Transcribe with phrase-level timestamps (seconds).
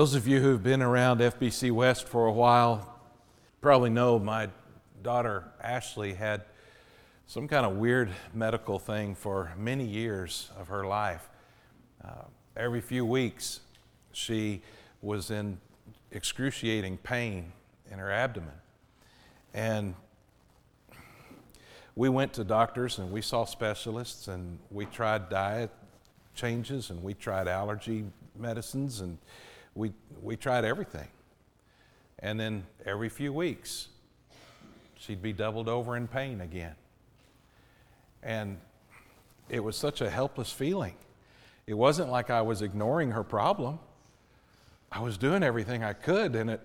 [0.00, 2.98] Those of you who've been around FBC West for a while
[3.60, 4.48] probably know my
[5.02, 6.44] daughter Ashley had
[7.26, 11.28] some kind of weird medical thing for many years of her life.
[12.02, 12.22] Uh,
[12.56, 13.60] every few weeks,
[14.12, 14.62] she
[15.02, 15.58] was in
[16.12, 17.52] excruciating pain
[17.90, 18.54] in her abdomen.
[19.52, 19.94] And
[21.94, 25.70] we went to doctors and we saw specialists and we tried diet
[26.34, 29.18] changes and we tried allergy medicines and
[29.74, 29.92] we,
[30.22, 31.08] we tried everything.
[32.18, 33.88] And then every few weeks,
[34.98, 36.74] she'd be doubled over in pain again.
[38.22, 38.58] And
[39.48, 40.94] it was such a helpless feeling.
[41.66, 43.78] It wasn't like I was ignoring her problem.
[44.92, 46.60] I was doing everything I could, and it,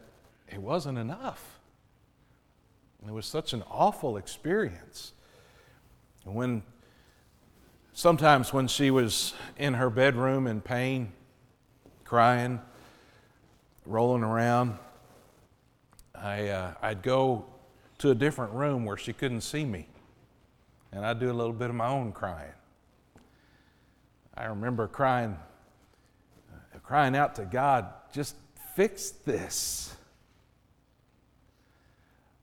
[0.52, 1.60] it wasn't enough.
[3.06, 5.14] It was such an awful experience.
[6.24, 6.64] When
[7.94, 11.14] sometimes when she was in her bedroom in pain,
[12.04, 12.60] crying,
[13.86, 14.78] rolling around,
[16.14, 17.46] I, uh, I'd go
[18.00, 19.88] to a different room where she couldn't see me,
[20.92, 22.52] and I'd do a little bit of my own crying.
[24.36, 25.38] I remember crying,
[26.54, 28.36] uh, crying out to God, just
[28.76, 29.96] fix this.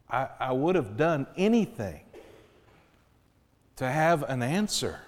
[0.09, 2.01] I, I would have done anything
[3.77, 5.01] to have an answer.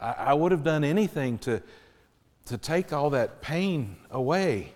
[0.00, 1.62] I, I would have done anything to,
[2.46, 4.72] to take all that pain away.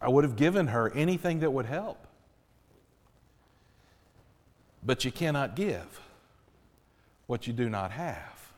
[0.00, 2.06] I would have given her anything that would help.
[4.84, 6.00] But you cannot give
[7.26, 8.52] what you do not have.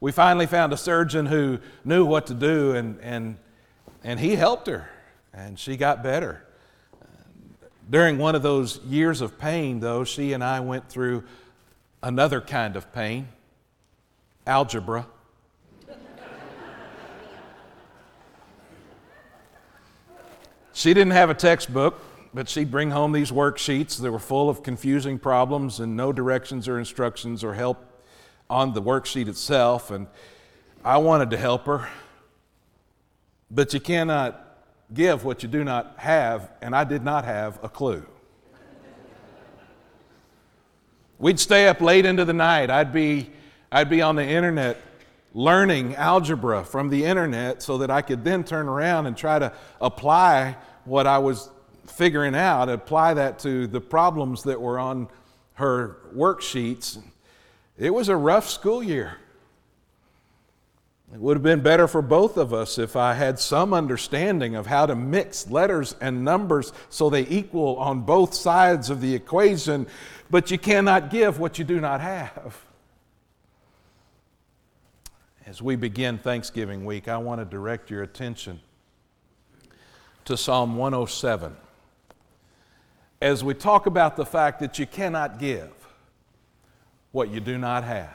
[0.00, 3.36] We finally found a surgeon who knew what to do, and, and,
[4.04, 4.88] and he helped her,
[5.32, 6.44] and she got better.
[7.88, 11.24] During one of those years of pain, though, she and I went through
[12.02, 13.28] another kind of pain
[14.48, 15.06] algebra.
[20.72, 22.00] she didn't have a textbook,
[22.32, 26.66] but she'd bring home these worksheets that were full of confusing problems and no directions
[26.66, 27.84] or instructions or help
[28.48, 29.90] on the worksheet itself.
[29.90, 30.06] And
[30.84, 31.88] I wanted to help her,
[33.50, 34.44] but you cannot
[34.94, 38.06] give what you do not have, and I did not have a clue.
[41.18, 42.70] We'd stay up late into the night.
[42.70, 43.30] I'd be,
[43.70, 44.80] I'd be on the internet
[45.34, 49.52] learning algebra from the internet so that I could then turn around and try to
[49.80, 51.50] apply what I was
[51.86, 55.08] figuring out, apply that to the problems that were on
[55.54, 56.98] her worksheets.
[57.76, 59.18] It was a rough school year.
[61.12, 64.66] It would have been better for both of us if I had some understanding of
[64.66, 69.86] how to mix letters and numbers so they equal on both sides of the equation,
[70.30, 72.67] but you cannot give what you do not have.
[75.48, 78.60] As we begin Thanksgiving week, I want to direct your attention
[80.26, 81.56] to Psalm 107
[83.22, 85.70] as we talk about the fact that you cannot give
[87.12, 88.14] what you do not have.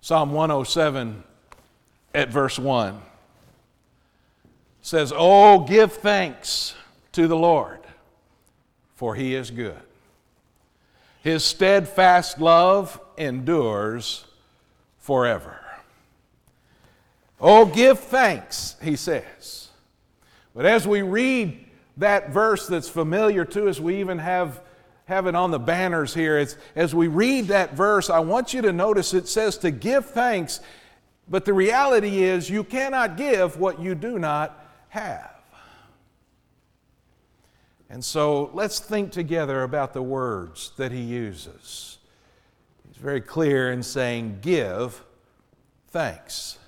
[0.00, 1.24] Psalm 107
[2.14, 3.02] at verse 1
[4.80, 6.76] says, Oh, give thanks
[7.10, 7.80] to the Lord,
[8.94, 9.82] for he is good.
[11.24, 14.24] His steadfast love endures
[15.00, 15.58] forever.
[17.40, 19.68] Oh, give thanks, he says.
[20.54, 21.64] But as we read
[21.96, 24.60] that verse that's familiar to us, we even have
[25.06, 26.38] have it on the banners here.
[26.38, 30.06] It's, as we read that verse, I want you to notice it says to give
[30.06, 30.60] thanks,
[31.28, 35.30] but the reality is you cannot give what you do not have.
[37.90, 41.98] And so let's think together about the words that he uses.
[42.88, 45.00] He's very clear in saying, Give
[45.88, 46.58] thanks.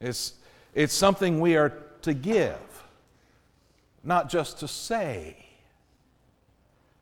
[0.00, 0.34] It's,
[0.74, 1.72] it's something we are
[2.02, 2.58] to give,
[4.04, 5.36] not just to say.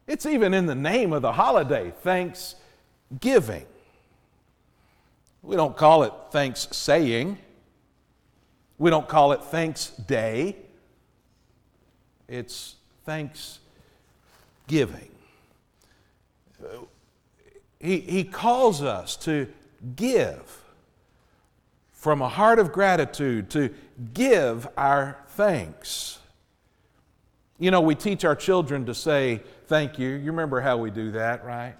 [0.07, 3.67] It's even in the name of the holiday, Thanksgiving.
[5.43, 7.39] We don't call it thanks saying.
[8.79, 10.57] We don't call it thanks day.
[12.29, 13.61] It's thanksgiving.
[17.79, 19.47] He, he calls us to
[19.95, 20.63] give
[22.07, 23.69] from a heart of gratitude, to
[24.15, 26.21] give our thanks.
[27.59, 30.11] You know, we teach our children to say, thank you.
[30.11, 31.75] You remember how we do that, right?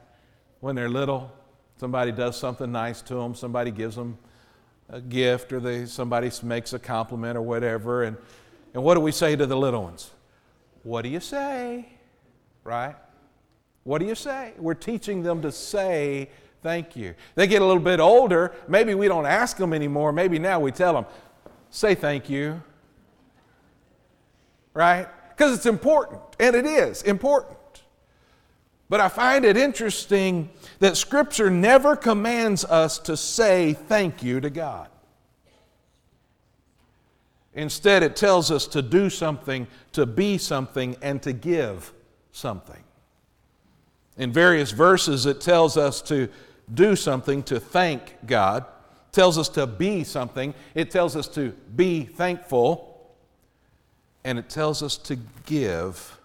[0.59, 1.31] When they're little,
[1.79, 4.19] somebody does something nice to them, somebody gives them
[4.89, 8.03] a gift, or they, somebody makes a compliment or whatever.
[8.03, 8.17] And,
[8.75, 10.11] and what do we say to the little ones?
[10.83, 11.87] What do you say?
[12.65, 12.97] Right?
[13.85, 14.55] What do you say?
[14.59, 16.31] We're teaching them to say
[16.63, 17.15] thank you.
[17.35, 20.13] They get a little bit older, maybe we don't ask them anymore.
[20.13, 21.07] Maybe now we tell them,
[21.71, 22.63] say thank you.
[24.75, 25.09] Right?
[25.31, 27.59] Because it's important, and it is important.
[28.89, 30.49] But I find it interesting
[30.79, 34.89] that Scripture never commands us to say thank you to God.
[37.55, 41.93] Instead, it tells us to do something, to be something, and to give
[42.31, 42.83] something.
[44.17, 46.29] In various verses, it tells us to
[46.73, 48.65] do something, to thank God.
[48.65, 50.55] It tells us to be something.
[50.75, 53.15] It tells us to be thankful.
[54.25, 56.19] And it tells us to give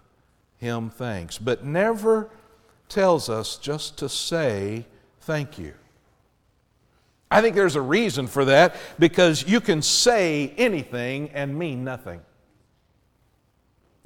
[0.58, 1.38] Him thanks.
[1.38, 2.30] But never
[2.88, 4.86] tells us just to say
[5.20, 5.74] thank you.
[7.30, 12.20] I think there's a reason for that because you can say anything and mean nothing.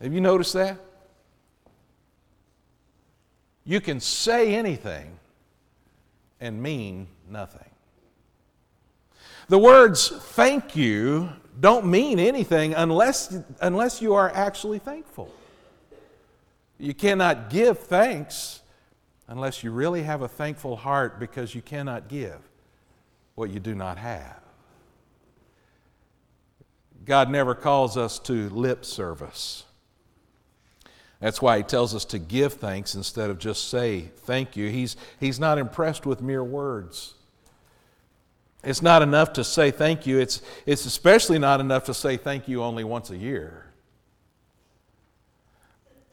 [0.01, 0.79] Have you noticed that?
[3.67, 5.19] You can say anything
[6.41, 7.69] and mean nothing.
[9.49, 11.29] The words thank you
[11.59, 15.33] don't mean anything unless, unless you are actually thankful.
[16.79, 18.63] You cannot give thanks
[19.29, 22.39] unless you really have a thankful heart because you cannot give
[23.35, 24.41] what you do not have.
[27.05, 29.65] God never calls us to lip service.
[31.21, 34.69] That's why he tells us to give thanks instead of just say thank you.
[34.69, 37.15] He's, he's not impressed with mere words.
[38.63, 40.19] It's not enough to say thank you.
[40.19, 43.67] It's, it's especially not enough to say thank you only once a year.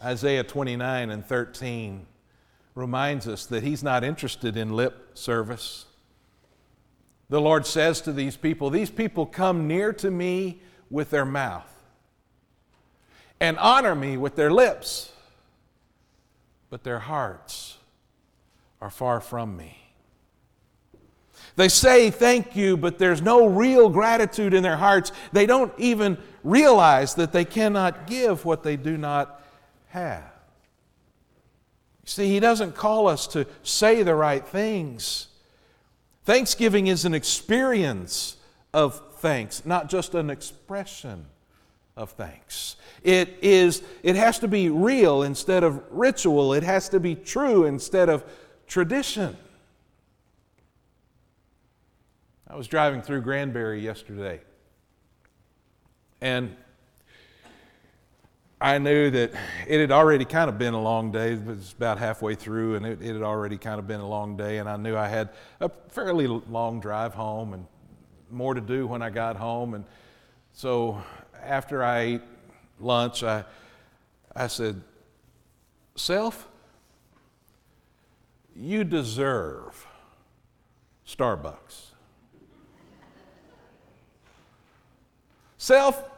[0.02, 2.06] Isaiah 29 and 13
[2.76, 5.86] reminds us that he's not interested in lip service.
[7.30, 11.83] The Lord says to these people, These people come near to me with their mouth
[13.44, 15.12] and honor me with their lips,
[16.70, 17.78] but their hearts
[18.80, 19.78] are far from me.
[21.58, 25.12] They say thank you, but there's no real gratitude in their hearts.
[25.34, 29.44] They don't even realize that they cannot give what they do not
[29.90, 30.24] have.
[32.06, 35.28] See, He doesn't call us to say the right things.
[36.24, 38.38] Thanksgiving is an experience
[38.74, 41.26] of thanks, not just an expression
[41.96, 42.76] of thanks.
[43.04, 46.54] It is it has to be real instead of ritual.
[46.54, 48.24] It has to be true instead of
[48.68, 49.38] tradition.
[52.48, 54.42] I was driving through Granbury yesterday.
[56.22, 56.56] And
[58.62, 59.34] I knew that
[59.68, 61.34] it had already kind of been a long day.
[61.34, 64.38] It was about halfway through, and it, it, had already kind of been a long
[64.38, 64.60] day.
[64.60, 67.66] And I knew I had a fairly long drive home and
[68.32, 69.74] more to do when I got home.
[69.74, 69.84] And
[70.54, 71.04] so
[71.46, 72.22] after I ate
[72.80, 73.44] lunch, I,
[74.36, 74.82] I said,
[75.96, 76.48] Self,
[78.56, 79.86] you deserve
[81.08, 81.92] Starbucks.
[85.58, 86.10] Self,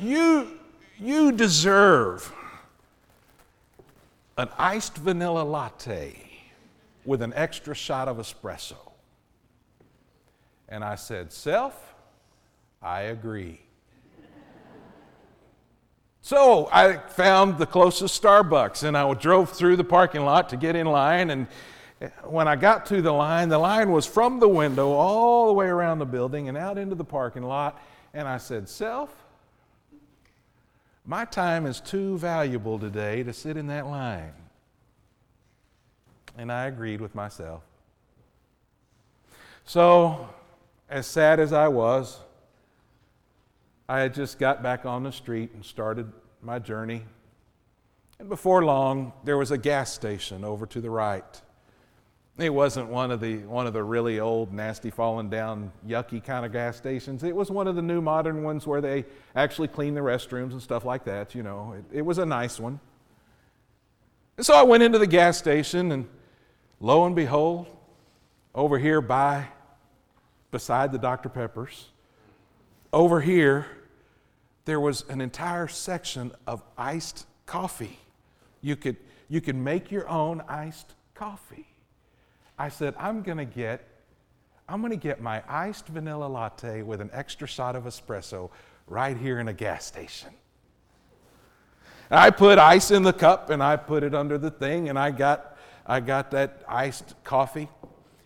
[0.00, 0.58] you
[0.98, 2.32] you deserve
[4.38, 6.16] an iced vanilla latte
[7.04, 8.76] with an extra shot of espresso.
[10.68, 11.94] And I said, Self,
[12.82, 13.60] I agree.
[16.24, 20.74] So I found the closest Starbucks and I drove through the parking lot to get
[20.74, 21.28] in line.
[21.28, 21.46] And
[22.22, 25.66] when I got to the line, the line was from the window all the way
[25.66, 27.78] around the building and out into the parking lot.
[28.14, 29.14] And I said, Self,
[31.04, 34.32] my time is too valuable today to sit in that line.
[36.38, 37.64] And I agreed with myself.
[39.66, 40.26] So,
[40.88, 42.18] as sad as I was,
[43.88, 46.10] I had just got back on the street and started
[46.40, 47.04] my journey.
[48.18, 51.42] And before long, there was a gas station over to the right.
[52.36, 56.44] It wasn't one of the one of the really old, nasty, fallen down, yucky kind
[56.44, 57.22] of gas stations.
[57.22, 59.04] It was one of the new modern ones where they
[59.36, 61.34] actually clean the restrooms and stuff like that.
[61.34, 62.80] You know, it, it was a nice one.
[64.36, 66.08] And so I went into the gas station, and
[66.80, 67.68] lo and behold,
[68.52, 69.46] over here by,
[70.50, 71.28] beside the Dr.
[71.28, 71.90] Peppers,
[72.94, 73.66] over here,
[74.64, 77.98] there was an entire section of iced coffee.
[78.62, 78.96] You could
[79.28, 81.66] you could make your own iced coffee.
[82.56, 83.86] I said, I'm going to get
[84.68, 88.50] I'm going to get my iced vanilla latte with an extra shot of espresso
[88.86, 90.30] right here in a gas station.
[92.10, 95.10] I put ice in the cup and I put it under the thing and I
[95.10, 97.68] got I got that iced coffee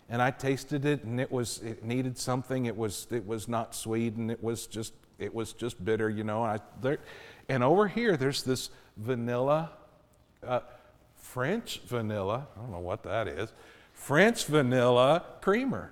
[0.09, 3.75] and I tasted it and it was it needed something it was it was not
[3.75, 6.99] sweet and it was just it was just bitter you know and, I, there,
[7.47, 9.71] and over here there's this vanilla
[10.45, 10.61] uh,
[11.15, 13.53] French vanilla I don't know what that is
[13.99, 15.91] French vanilla creamer.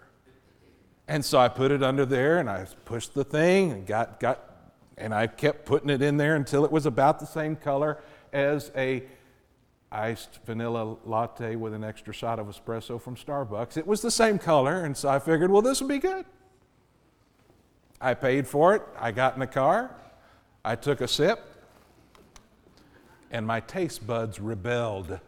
[1.09, 4.43] And so I put it under there and I pushed the thing and got, got
[4.97, 8.01] and I kept putting it in there until it was about the same color
[8.33, 9.03] as a
[9.91, 13.77] iced vanilla latte with an extra shot of espresso from Starbucks.
[13.77, 16.25] It was the same color, and so I figured, well, this will be good.
[17.99, 18.83] I paid for it.
[18.99, 19.95] I got in the car.
[20.63, 21.39] I took a sip,
[23.31, 25.19] and my taste buds rebelled.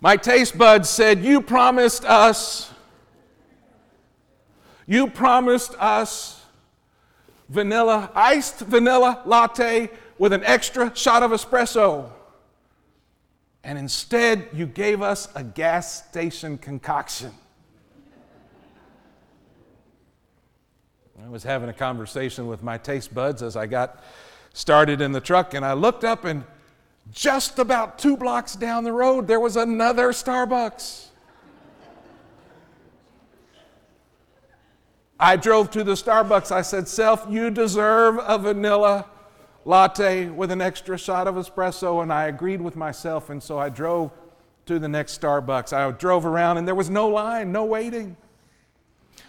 [0.00, 2.72] my taste buds said, You promised us
[4.88, 6.42] you promised us
[7.50, 12.10] vanilla, iced vanilla latte with an extra shot of espresso.
[13.64, 17.32] And instead, you gave us a gas station concoction.
[21.24, 24.02] I was having a conversation with my taste buds as I got
[24.52, 26.44] started in the truck, and I looked up, and
[27.12, 31.06] just about two blocks down the road, there was another Starbucks.
[35.20, 36.52] I drove to the Starbucks.
[36.52, 39.06] I said, Self, you deserve a vanilla
[39.68, 42.02] latte with an extra shot of espresso.
[42.02, 43.28] And I agreed with myself.
[43.28, 44.10] And so I drove
[44.64, 45.74] to the next Starbucks.
[45.74, 48.16] I drove around and there was no line, no waiting.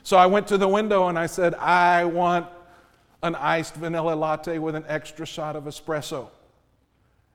[0.01, 2.47] So I went to the window and I said, I want
[3.21, 6.29] an iced vanilla latte with an extra shot of espresso.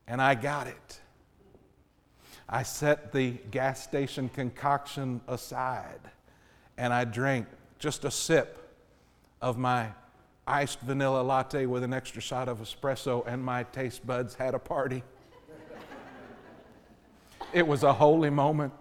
[0.09, 1.01] And I got it.
[2.49, 6.01] I set the gas station concoction aside
[6.79, 8.81] and I drank just a sip
[9.43, 9.91] of my
[10.47, 14.59] iced vanilla latte with an extra shot of espresso, and my taste buds had a
[14.59, 15.03] party.
[17.53, 18.73] it was a holy moment.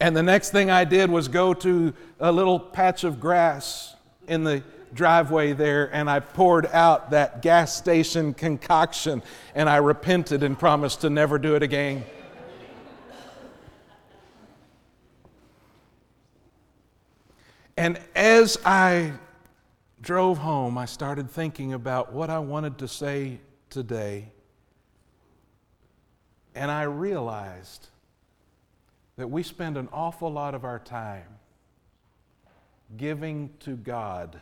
[0.00, 3.94] And the next thing I did was go to a little patch of grass
[4.26, 4.62] in the
[4.94, 9.22] driveway there and I poured out that gas station concoction
[9.54, 12.04] and I repented and promised to never do it again.
[17.76, 19.12] And as I
[20.00, 24.28] drove home, I started thinking about what I wanted to say today.
[26.54, 27.88] And I realized
[29.16, 31.24] that we spend an awful lot of our time
[32.96, 34.40] giving to God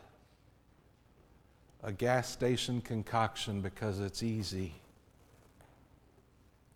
[1.82, 4.74] a gas station concoction because it's easy.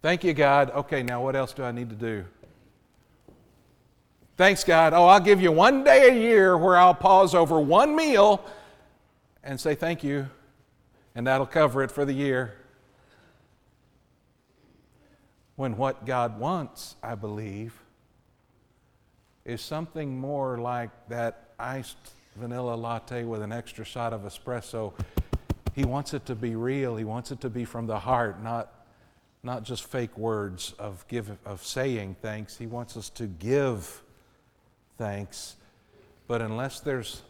[0.02, 0.70] Thank you, God.
[0.70, 2.24] Okay, now what else do I need to do?
[4.36, 4.92] Thanks, God.
[4.94, 8.44] Oh, I'll give you one day a year where I'll pause over one meal
[9.44, 10.28] and say thank you,
[11.14, 12.56] and that'll cover it for the year.
[15.54, 17.80] When what God wants, I believe,
[19.44, 21.96] is something more like that iced
[22.34, 24.92] vanilla latte with an extra shot of espresso.
[25.76, 26.96] He wants it to be real.
[26.96, 28.84] He wants it to be from the heart, not,
[29.44, 32.58] not just fake words of, give, of saying thanks.
[32.58, 34.00] He wants us to give
[34.98, 35.56] thanks.
[36.26, 37.22] But unless there's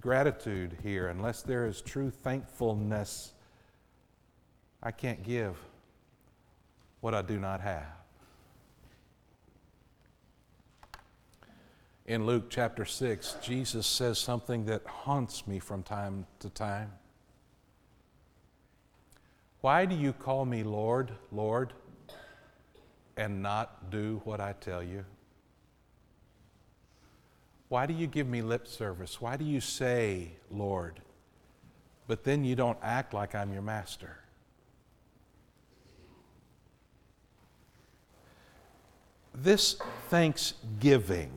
[0.00, 3.32] gratitude here, unless there is true thankfulness,
[4.82, 5.56] I can't give
[7.00, 7.86] what I do not have.
[12.04, 16.92] In Luke chapter 6, Jesus says something that haunts me from time to time.
[19.60, 21.72] Why do you call me Lord, Lord,
[23.16, 25.04] and not do what I tell you?
[27.72, 29.18] Why do you give me lip service?
[29.18, 31.00] Why do you say, Lord,
[32.06, 34.18] but then you don't act like I'm your master?
[39.34, 39.78] This
[40.10, 41.30] thanksgiving,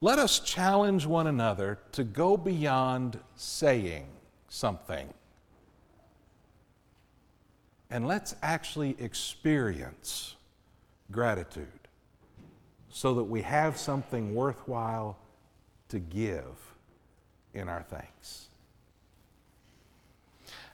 [0.00, 4.06] let us challenge one another to go beyond saying
[4.48, 5.12] something.
[7.90, 10.36] And let's actually experience
[11.10, 11.79] gratitude
[12.90, 15.16] so that we have something worthwhile
[15.88, 16.74] to give
[17.54, 18.48] in our thanks.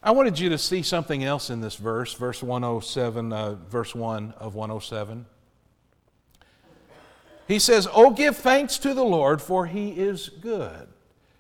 [0.03, 4.35] I wanted you to see something else in this verse, verse 107, uh, verse 1
[4.39, 5.27] of 107.
[7.49, 10.89] He says, Oh, give thanks to the Lord, for he is good.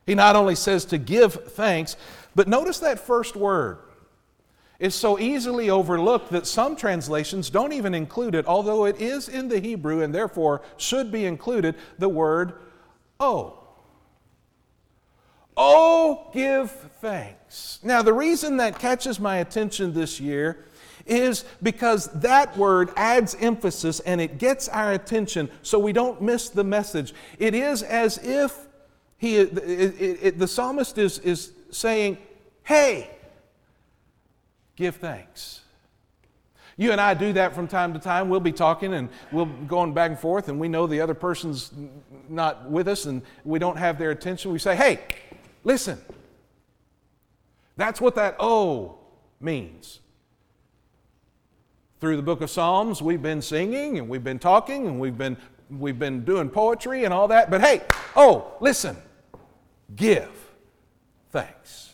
[0.04, 1.96] He not only says to give thanks,
[2.34, 3.78] but notice that first word
[4.78, 9.48] is so easily overlooked that some translations don't even include it, although it is in
[9.48, 12.54] the Hebrew and therefore should be included, the word
[13.18, 13.62] oh.
[15.56, 17.78] Oh, give thanks.
[17.82, 20.66] Now, the reason that catches my attention this year
[21.06, 26.50] is because that word adds emphasis and it gets our attention so we don't miss
[26.50, 27.14] the message.
[27.38, 28.66] It is as if
[29.16, 32.18] he, it, it, it, the psalmist is, is saying,
[32.64, 33.15] Hey,
[34.76, 35.62] give thanks.
[36.76, 38.28] You and I do that from time to time.
[38.28, 41.72] We'll be talking and we'll going back and forth, and we know the other person's
[42.28, 44.52] not with us and we don't have their attention.
[44.52, 45.00] We say, hey,
[45.64, 45.98] listen.
[47.76, 48.98] That's what that oh
[49.40, 50.00] means.
[52.00, 55.36] Through the book of Psalms, we've been singing and we've been talking and we've been,
[55.70, 57.50] we've been doing poetry and all that.
[57.50, 57.82] But hey,
[58.14, 58.96] oh, listen,
[59.94, 60.30] give
[61.30, 61.85] thanks.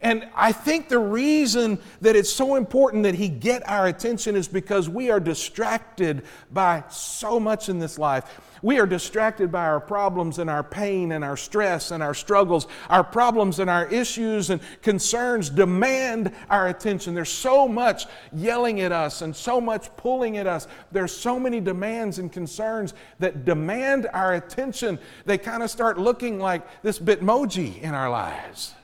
[0.00, 4.46] And I think the reason that it's so important that He get our attention is
[4.46, 8.40] because we are distracted by so much in this life.
[8.62, 12.68] We are distracted by our problems and our pain and our stress and our struggles.
[12.88, 17.14] Our problems and our issues and concerns demand our attention.
[17.14, 20.68] There's so much yelling at us and so much pulling at us.
[20.92, 25.00] There's so many demands and concerns that demand our attention.
[25.24, 28.74] They kind of start looking like this bitmoji in our lives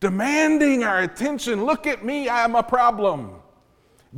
[0.00, 1.64] demanding our attention.
[1.64, 3.34] Look at me, I'm a problem.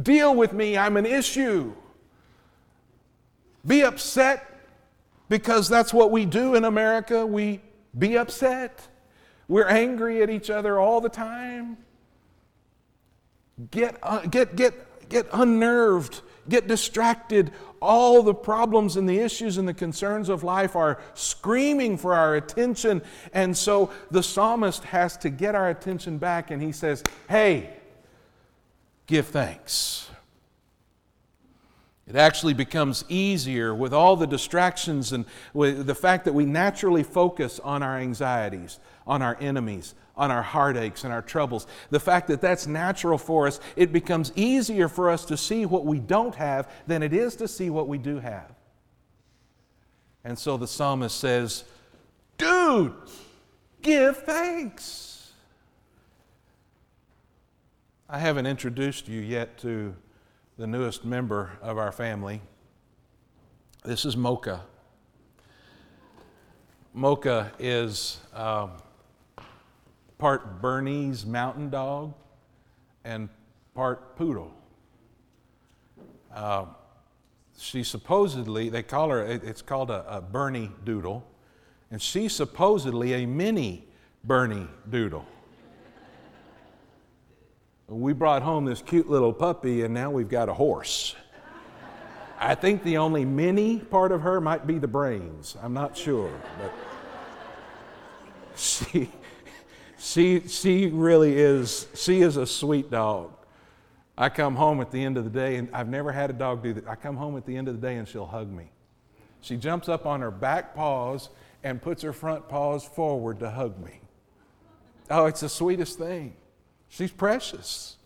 [0.00, 1.74] Deal with me, I'm an issue.
[3.66, 4.48] Be upset
[5.28, 7.26] because that's what we do in America.
[7.26, 7.60] We
[7.98, 8.88] be upset.
[9.48, 11.76] We're angry at each other all the time.
[13.70, 19.66] Get, uh, get, get, get unnerved, get distracted all the problems and the issues and
[19.66, 23.02] the concerns of life are screaming for our attention.
[23.32, 27.70] And so the psalmist has to get our attention back and he says, Hey,
[29.06, 30.08] give thanks.
[32.06, 37.04] It actually becomes easier with all the distractions and with the fact that we naturally
[37.04, 41.66] focus on our anxieties, on our enemies, on our heartaches and our troubles.
[41.90, 45.84] The fact that that's natural for us, it becomes easier for us to see what
[45.84, 48.52] we don't have than it is to see what we do have.
[50.24, 51.64] And so the psalmist says,
[52.36, 52.94] Dude,
[53.80, 55.30] give thanks.
[58.08, 59.94] I haven't introduced you yet to
[60.62, 62.40] the newest member of our family.
[63.84, 64.60] This is Mocha.
[66.94, 68.20] Mocha is.
[68.32, 68.70] Um,
[70.18, 72.14] part Bernese mountain dog
[73.02, 73.28] and
[73.74, 74.54] part poodle.
[76.32, 76.66] Uh,
[77.58, 81.26] she supposedly, they call her, it's called a, a Bernie Doodle,
[81.90, 83.84] and she's supposedly a mini
[84.22, 85.26] Bernie Doodle.
[87.88, 91.14] We brought home this cute little puppy, and now we've got a horse.
[92.38, 95.56] I think the only mini part of her might be the brains.
[95.62, 96.72] I'm not sure, but
[98.56, 99.10] she
[100.02, 103.30] she, she really is, she is a sweet dog.
[104.18, 106.60] I come home at the end of the day, and I've never had a dog
[106.60, 106.88] do that.
[106.88, 108.72] I come home at the end of the day and she'll hug me.
[109.40, 111.28] She jumps up on her back paws
[111.62, 114.00] and puts her front paws forward to hug me.
[115.08, 116.34] Oh, it's the sweetest thing.
[116.92, 117.96] She's precious.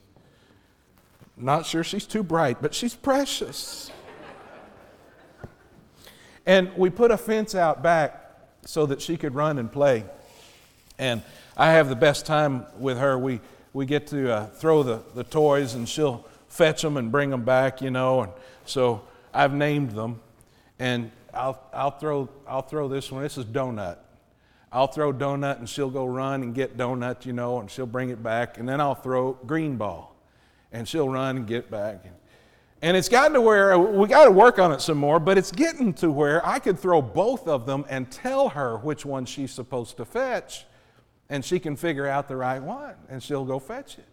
[1.36, 3.90] Not sure she's too bright, but she's precious.
[6.46, 8.30] and we put a fence out back
[8.64, 10.04] so that she could run and play.
[11.00, 11.22] And
[11.56, 13.18] I have the best time with her.
[13.18, 13.40] We,
[13.72, 17.42] we get to uh, throw the, the toys and she'll fetch them and bring them
[17.42, 18.22] back, you know.
[18.22, 18.32] And
[18.66, 19.02] so
[19.34, 20.20] I've named them.
[20.78, 23.24] And I'll, I'll, throw, I'll throw this one.
[23.24, 23.98] This is Donut.
[24.76, 28.10] I'll throw Donut and she'll go run and get Donut, you know, and she'll bring
[28.10, 28.58] it back.
[28.58, 30.14] And then I'll throw Green Ball
[30.70, 32.04] and she'll run and get back.
[32.82, 35.50] And it's gotten to where we got to work on it some more, but it's
[35.50, 39.50] getting to where I could throw both of them and tell her which one she's
[39.50, 40.66] supposed to fetch
[41.30, 44.04] and she can figure out the right one and she'll go fetch it.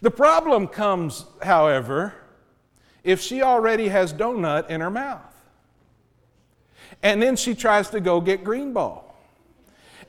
[0.00, 2.14] The problem comes, however,
[3.02, 5.31] if she already has donut in her mouth.
[7.02, 9.14] And then she tries to go get green ball.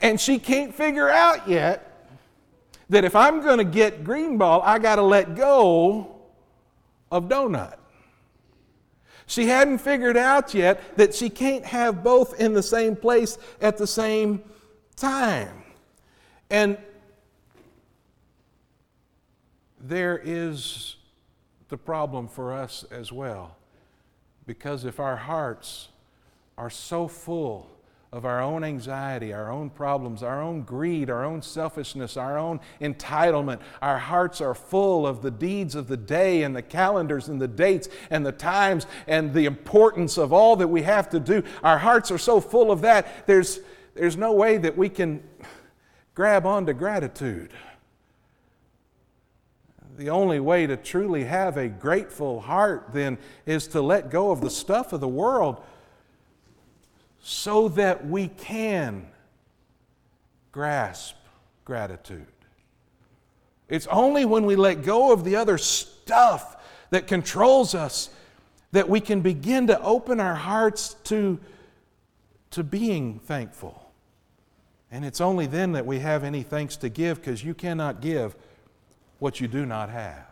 [0.01, 2.09] And she can't figure out yet
[2.89, 6.15] that if I'm going to get green ball, I got to let go
[7.11, 7.77] of donut.
[9.25, 13.77] She hadn't figured out yet that she can't have both in the same place at
[13.77, 14.43] the same
[14.95, 15.63] time.
[16.49, 16.77] And
[19.79, 20.97] there is
[21.69, 23.57] the problem for us as well.
[24.45, 25.87] Because if our hearts
[26.57, 27.69] are so full
[28.13, 32.59] of our own anxiety, our own problems, our own greed, our own selfishness, our own
[32.79, 33.59] entitlement.
[33.81, 37.47] Our hearts are full of the deeds of the day and the calendars and the
[37.47, 41.41] dates and the times and the importance of all that we have to do.
[41.63, 43.61] Our hearts are so full of that, there's,
[43.95, 45.23] there's no way that we can
[46.13, 47.49] grab onto gratitude.
[49.97, 54.41] The only way to truly have a grateful heart then is to let go of
[54.41, 55.63] the stuff of the world
[57.23, 59.07] so that we can
[60.51, 61.15] grasp
[61.63, 62.27] gratitude.
[63.69, 66.57] It's only when we let go of the other stuff
[66.89, 68.09] that controls us
[68.73, 71.39] that we can begin to open our hearts to,
[72.51, 73.91] to being thankful.
[74.91, 78.35] And it's only then that we have any thanks to give because you cannot give
[79.19, 80.25] what you do not have.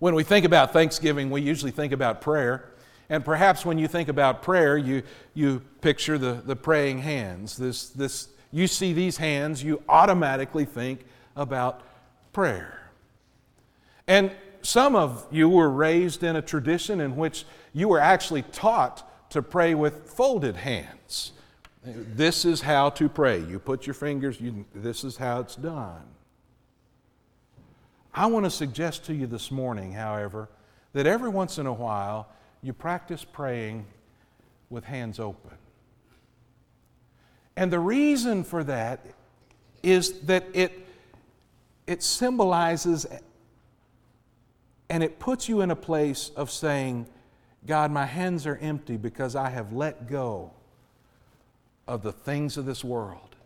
[0.00, 2.72] When we think about Thanksgiving, we usually think about prayer.
[3.10, 5.02] And perhaps when you think about prayer, you,
[5.34, 7.56] you picture the, the praying hands.
[7.56, 11.82] This, this, you see these hands, you automatically think about
[12.32, 12.90] prayer.
[14.06, 14.30] And
[14.62, 19.42] some of you were raised in a tradition in which you were actually taught to
[19.42, 21.32] pray with folded hands.
[21.84, 23.40] This is how to pray.
[23.40, 26.02] You put your fingers, you, this is how it's done.
[28.12, 30.48] I want to suggest to you this morning, however,
[30.92, 32.28] that every once in a while
[32.62, 33.86] you practice praying
[34.70, 35.56] with hands open.
[37.56, 39.04] And the reason for that
[39.82, 40.86] is that it,
[41.86, 43.06] it symbolizes
[44.90, 47.06] and it puts you in a place of saying,
[47.66, 50.52] God, my hands are empty because I have let go
[51.86, 53.36] of the things of this world.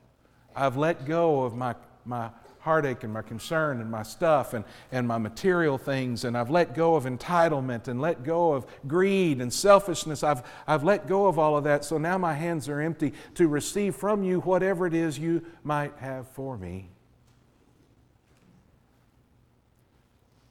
[0.54, 2.30] I've let go of my, my
[2.62, 6.74] heartache and my concern and my stuff and, and my material things, and I've let
[6.74, 10.22] go of entitlement and let go of greed and selfishness.
[10.22, 13.48] I've, I've let go of all of that, so now my hands are empty to
[13.48, 16.88] receive from you whatever it is you might have for me.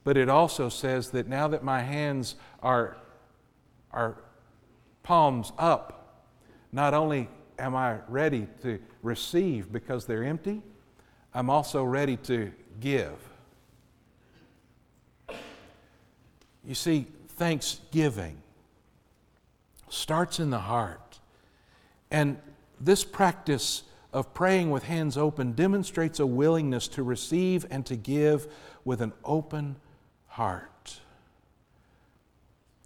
[0.03, 2.97] But it also says that now that my hands are,
[3.91, 4.17] are
[5.01, 6.25] palms up,
[6.73, 10.61] not only am I ready to receive because they're empty,
[11.33, 13.17] I'm also ready to give.
[16.65, 18.37] You see, thanksgiving
[19.89, 21.19] starts in the heart.
[22.09, 22.37] And
[22.79, 28.47] this practice of praying with hands open demonstrates a willingness to receive and to give
[28.83, 29.77] with an open
[30.27, 30.70] heart.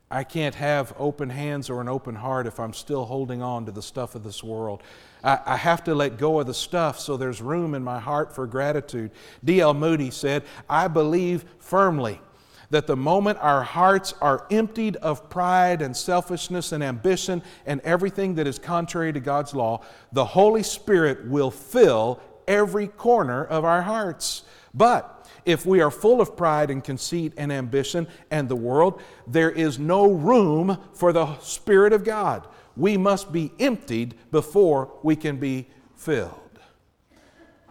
[0.10, 3.72] I can't have open hands or an open heart if I'm still holding on to
[3.72, 4.84] the stuff of this world.
[5.24, 8.34] I, I have to let go of the stuff so there's room in my heart
[8.34, 9.12] for gratitude.
[9.44, 9.74] D.L.
[9.74, 12.22] Moody said, I believe firmly
[12.70, 18.36] that the moment our hearts are emptied of pride and selfishness and ambition and everything
[18.36, 23.82] that is contrary to God's law, the Holy Spirit will fill every corner of our
[23.82, 24.44] hearts.
[24.74, 25.15] But
[25.46, 29.80] if we are full of pride and conceit and ambition and the world, there is
[29.80, 32.48] no room for the Spirit of God.
[32.76, 36.60] We must be emptied before we can be filled.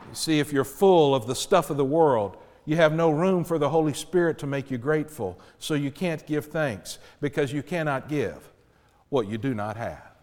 [0.09, 3.45] You see, if you're full of the stuff of the world, you have no room
[3.45, 7.63] for the Holy Spirit to make you grateful, so you can't give thanks because you
[7.63, 8.51] cannot give
[9.11, 10.15] what you do not have.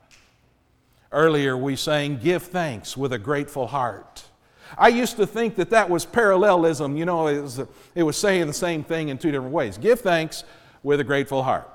[1.12, 4.24] Earlier, we sang, Give thanks with a grateful heart.
[4.78, 6.98] I used to think that that was parallelism.
[6.98, 7.62] You know, it was,
[7.96, 9.78] it was saying the same thing in two different ways.
[9.78, 10.44] Give thanks
[10.84, 11.70] with a grateful heart.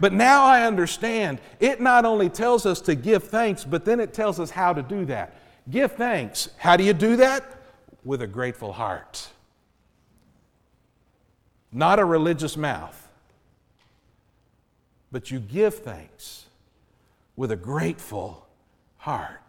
[0.00, 4.14] But now I understand it not only tells us to give thanks, but then it
[4.14, 5.36] tells us how to do that.
[5.70, 6.48] Give thanks.
[6.56, 7.44] How do you do that?
[8.02, 9.28] With a grateful heart.
[11.70, 13.08] Not a religious mouth,
[15.12, 16.46] but you give thanks
[17.36, 18.48] with a grateful
[18.96, 19.40] heart.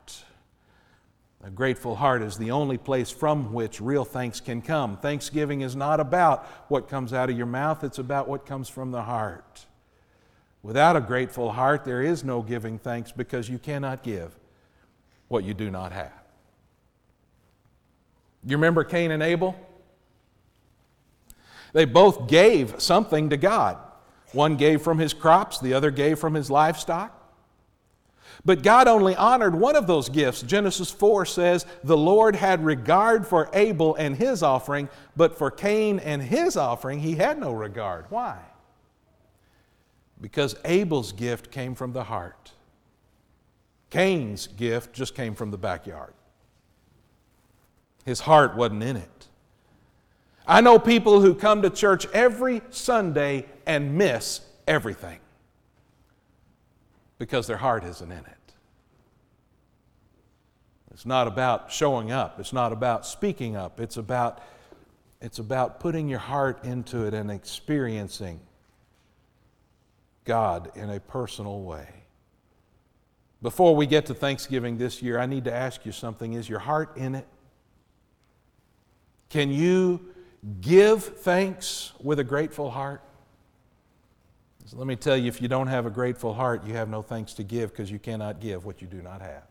[1.43, 4.97] A grateful heart is the only place from which real thanks can come.
[4.97, 8.91] Thanksgiving is not about what comes out of your mouth, it's about what comes from
[8.91, 9.65] the heart.
[10.61, 14.37] Without a grateful heart, there is no giving thanks because you cannot give
[15.29, 16.13] what you do not have.
[18.43, 19.55] You remember Cain and Abel?
[21.73, 23.77] They both gave something to God.
[24.33, 27.17] One gave from his crops, the other gave from his livestock.
[28.43, 30.41] But God only honored one of those gifts.
[30.41, 35.99] Genesis 4 says, The Lord had regard for Abel and his offering, but for Cain
[35.99, 38.05] and his offering, he had no regard.
[38.09, 38.39] Why?
[40.19, 42.51] Because Abel's gift came from the heart,
[43.89, 46.13] Cain's gift just came from the backyard.
[48.05, 49.27] His heart wasn't in it.
[50.47, 55.20] I know people who come to church every Sunday and miss everything
[57.21, 58.53] because their heart isn't in it.
[60.91, 64.41] It's not about showing up, it's not about speaking up, it's about,
[65.21, 68.39] it's about putting your heart into it and experiencing
[70.25, 71.89] God in a personal way.
[73.43, 76.33] Before we get to Thanksgiving this year, I need to ask you something.
[76.33, 77.27] Is your heart in it?
[79.29, 80.07] Can you
[80.59, 83.03] give thanks with a grateful heart?
[84.71, 87.01] So let me tell you if you don't have a grateful heart, you have no
[87.01, 89.43] thanks to give because you cannot give what you do not have.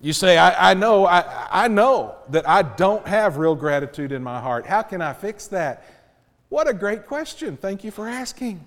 [0.00, 4.22] You say, I, I know, I, I know that I don't have real gratitude in
[4.22, 4.64] my heart.
[4.64, 5.84] How can I fix that?
[6.48, 7.58] What a great question.
[7.58, 8.64] Thank you for asking.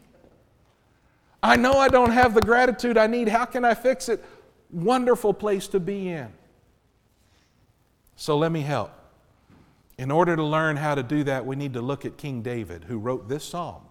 [1.42, 3.28] I know I don't have the gratitude I need.
[3.28, 4.24] How can I fix it?
[4.70, 6.32] Wonderful place to be in.
[8.16, 8.92] So let me help.
[9.98, 12.84] In order to learn how to do that, we need to look at King David,
[12.84, 13.82] who wrote this psalm.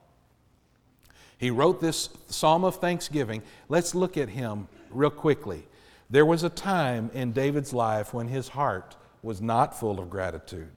[1.38, 3.42] He wrote this psalm of thanksgiving.
[3.68, 5.66] Let's look at him real quickly.
[6.08, 10.70] There was a time in David's life when his heart was not full of gratitude,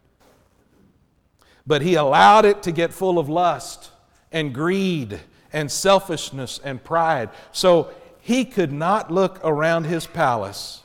[1.67, 3.91] but he allowed it to get full of lust
[4.31, 5.19] and greed
[5.53, 7.29] and selfishness and pride.
[7.51, 10.81] So he could not look around his palace.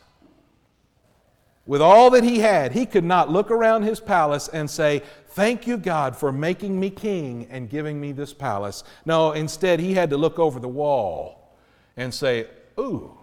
[1.67, 5.03] With all that he had, he could not look around his palace and say,
[5.35, 8.85] Thank you, God, for making me king and giving me this palace.
[9.05, 11.57] No, instead, he had to look over the wall
[11.97, 12.47] and say,
[12.79, 13.19] Ooh,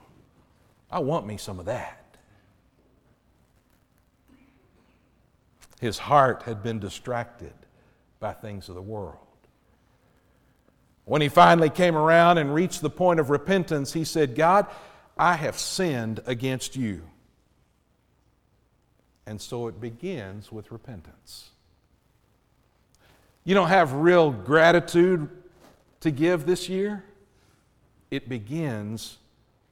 [0.92, 2.18] I want me some of that.
[5.80, 7.54] His heart had been distracted
[8.20, 9.16] by things of the world.
[11.06, 14.68] When he finally came around and reached the point of repentance, he said, God,
[15.18, 17.04] I have sinned against you.
[19.26, 21.52] And so it begins with repentance.
[23.44, 25.30] You don't have real gratitude
[26.02, 27.04] to give this year?
[28.12, 29.18] It begins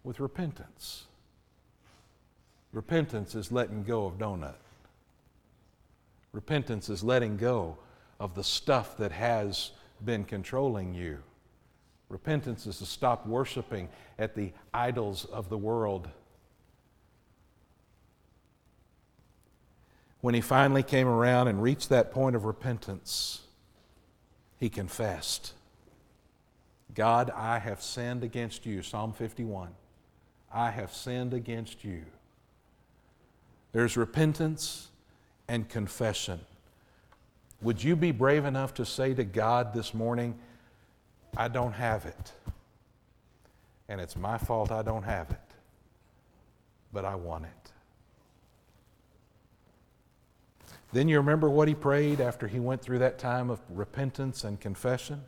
[0.03, 1.05] with repentance.
[2.71, 4.55] Repentance is letting go of donut.
[6.31, 7.77] Repentance is letting go
[8.19, 9.71] of the stuff that has
[10.03, 11.19] been controlling you.
[12.09, 16.09] Repentance is to stop worshiping at the idols of the world.
[20.21, 23.41] When he finally came around and reached that point of repentance,
[24.59, 25.53] he confessed
[26.93, 28.81] God, I have sinned against you.
[28.81, 29.69] Psalm 51.
[30.51, 32.03] I have sinned against you.
[33.71, 34.89] There's repentance
[35.47, 36.39] and confession.
[37.61, 40.35] Would you be brave enough to say to God this morning,
[41.37, 42.31] I don't have it.
[43.87, 45.37] And it's my fault I don't have it.
[46.91, 47.58] But I want it.
[50.91, 54.59] Then you remember what he prayed after he went through that time of repentance and
[54.59, 55.21] confession?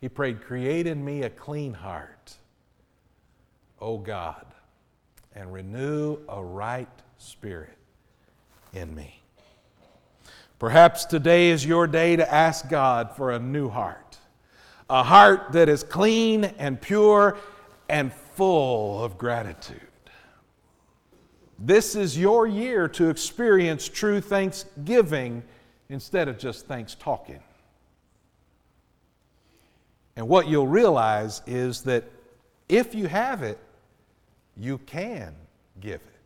[0.00, 2.36] He prayed, Create in me a clean heart,
[3.80, 4.46] O God,
[5.34, 7.76] and renew a right spirit
[8.72, 9.20] in me.
[10.58, 14.18] Perhaps today is your day to ask God for a new heart,
[14.88, 17.36] a heart that is clean and pure
[17.88, 19.87] and full of gratitude.
[21.58, 25.42] This is your year to experience true thanksgiving
[25.88, 27.40] instead of just thanks talking.
[30.16, 32.04] And what you'll realize is that
[32.68, 33.58] if you have it,
[34.56, 35.34] you can
[35.80, 36.17] give it.